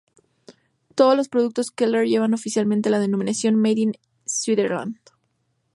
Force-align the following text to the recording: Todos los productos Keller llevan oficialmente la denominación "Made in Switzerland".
Todos 0.95 1.15
los 1.15 1.29
productos 1.29 1.69
Keller 1.69 2.07
llevan 2.07 2.33
oficialmente 2.33 2.89
la 2.89 2.97
denominación 2.97 3.53
"Made 3.55 3.81
in 3.81 3.91
Switzerland". 4.25 4.97